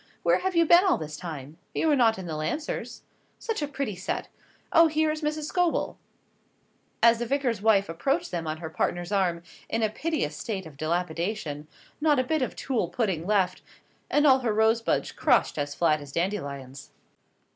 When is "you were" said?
1.75-1.95